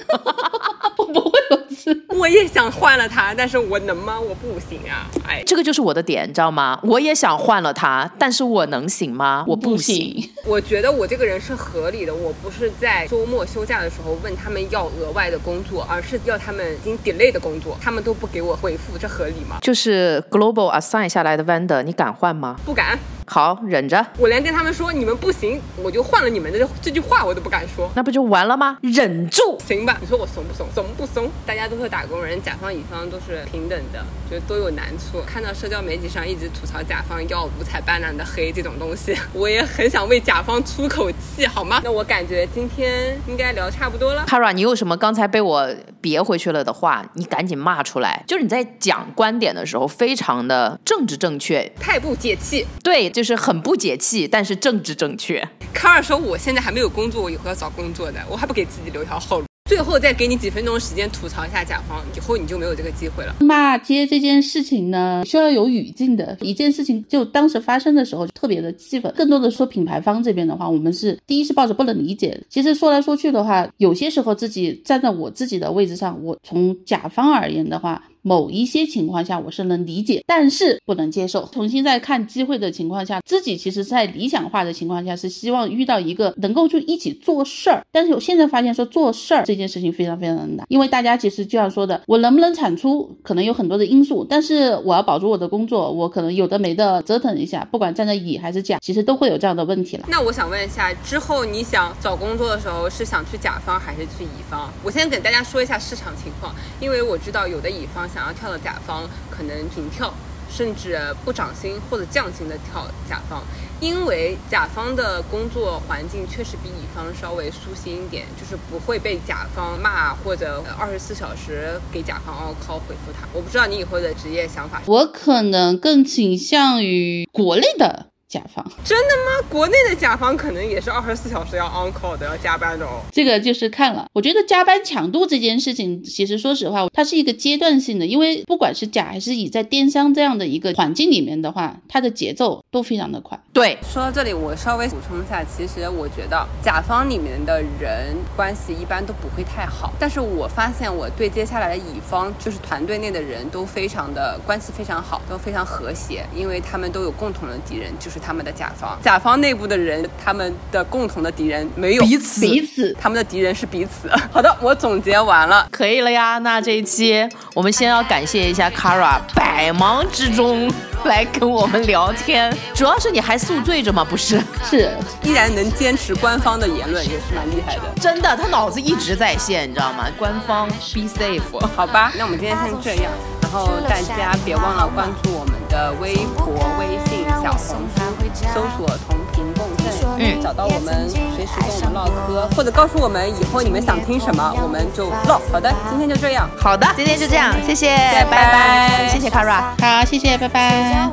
[0.97, 4.19] 我 不会裸辞， 我也想换了他，但是我能吗？
[4.21, 5.09] 我不行啊！
[5.27, 6.79] 哎，这个就是我的点，你知道吗？
[6.83, 9.45] 我也想换了他，但是我能行吗？
[9.47, 10.29] 我不行。
[10.45, 19.59] 我觉得我这个人是合理的，我不是在周末休假的时候问他们要额外的工作，而是要他们已经 delay 的工作，他们都不给我回复，这合理吗？
[19.63, 22.57] 就是 global assign 下来的 vendor，你敢换吗？
[22.65, 22.99] 不敢。
[23.27, 27.89] 好，忍着，我连跟他们说你们不行，我就换了你们的这句话我都不敢说。
[27.95, 28.77] 那不就完了吗？
[28.83, 29.97] 忍住，行吧？
[30.01, 30.67] 你说我怂不怂？
[30.75, 31.31] 怂不怂？
[31.47, 35.23] 大家都是打工人，甲方乙方都是平等的，就都有难处。
[35.25, 41.81] 看到社交媒体上一直吐槽甲方要五彩斑斓的黑这种东西， 我也很想为甲方出口气，好吗？
[41.85, 44.25] 那我感觉今天应该聊差不多了。
[44.27, 48.25] Kara，你有什么刚才被我别回去了的话，你赶紧骂出来。
[48.27, 52.67] 就是你在讲观点的时候，非常的政治正确，太不解气。
[52.83, 55.47] 对，就是很不解气，但是政治正确。
[55.73, 59.50] 卡尔说我现在还没有工作，我以后要找工作的，我还不给自己留条后路。
[59.71, 63.37] 最后再给你几分钟时间吐槽一下甲方，以后你就没有这个机会了。
[63.39, 66.37] 骂街这件事情呢，需要有语境的。
[66.41, 69.15] 一件事情就当时发生的时候，特别的气愤。
[69.17, 72.37] 更多的说品牌方这边的话，我们是第一是抱着不能理解。
[72.49, 78.03] 其实说来说去的话，有些时候自己站在我自己的位置上，我从甲方而言的话。
[78.23, 81.49] 某一些情况下我是能理解，但是不能接受。
[81.53, 87.83] 重新再看机会的情况下，自己其实在理想化的情况下是希望遇到一个能够去一起做事儿。
[87.91, 100.07] 但是我现在发现说做事儿这件事情非常非常难，因为大家其实就像说的，我能不能产出可能有很多的因素，但是我要保住我的工作，我可能有的没的折腾一下，不管站在乙还是甲，其实都会有这样的问题了。
[100.09, 104.71] 那我想问一下，之后你想找工作的时候是想去甲方还是去乙方？
[104.85, 108.10] 我先给大家说一下市场情况，因为我知道有的乙方。
[108.13, 110.13] 想要跳到甲方，可能平跳，
[110.51, 113.43] 甚至不涨薪或者降薪的跳甲方，
[113.81, 123.27] 因为甲方的工作环境确实比乙方稍微舒心一点，就是不会被甲方骂或者二十四小时给甲方 on call 回复他。
[123.33, 124.83] 我不知道你以后的职业想法。
[124.87, 128.10] 我可能更倾向于国内的。
[128.31, 129.49] 甲方真的吗？
[129.51, 133.01] 国内的甲方可能也是二十四小时要 on call 的，要加班的哦。
[133.11, 143.37] 这个就是看了，我觉得加班强度这件事情，其实说实话，它是一个阶段性的，因为不管是甲还是乙，在电商这样的一个环境里面的话，它的节奏都非常的快。
[143.53, 158.20] 对，说到这里，我稍微补充一下，其实我觉得甲方里面的人关系一般都不会太好，但是我发现我对接下来的乙方，就是团队内的人都非常的关系非常好，都非常和谐，因为他们都有共同的敌人，就是。
[158.25, 164.11] 他们的甲方，甲方内部的人，他们的共同的敌人没有彼此，彼此，他们的敌人是彼此。
[164.31, 166.39] 好的，我总结完了，可以了呀。
[166.39, 170.71] 那这一期我们先要感谢一下 Kara，百忙之中
[171.05, 174.05] 来跟我们聊天，主要是你还宿醉着吗？
[174.09, 174.91] 不是，是
[175.23, 177.83] 依然能坚持官方的言论，也是蛮厉害的。
[178.01, 180.07] 真的，他脑子一直在线，你知道吗？
[180.19, 182.13] 官方 be safe，好吧。
[182.17, 183.13] 那我们今天先这样，
[183.43, 189.87] 然后大家别忘了关注我们的微博、微信、小红书，搜索“同频共振”，
[190.19, 195.41] 嗯，找到我们，随时跟我们唠嗑，或者告诉我们以后你们想听什么，我们就唠。
[195.53, 196.49] 好的，今天就这样。
[196.59, 201.09] 好的，今天就这样，谢谢，拜拜，谢谢 Kara，好，谢谢，拜拜。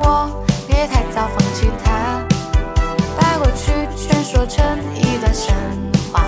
[0.66, 2.20] 别太早放弃它，
[3.18, 5.54] 把过去全说成一段神
[6.12, 6.24] 话，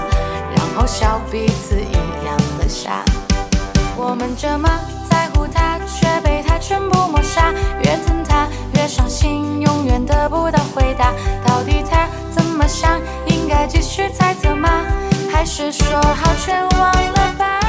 [0.57, 1.93] 然后笑彼此一
[2.25, 3.05] 样的傻。
[3.97, 4.69] 我们这么
[5.11, 5.47] 在乎
[6.61, 7.53] 全部抹杀。
[7.83, 11.13] 越疼他越伤心，永远得不到回答。
[11.47, 13.01] 到底他怎么想？
[13.27, 14.69] 应该继续猜测吗？
[15.33, 17.60] 还是说好全忘了吧？